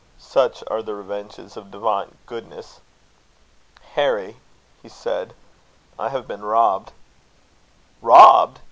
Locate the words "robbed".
6.43-6.91, 8.01-8.57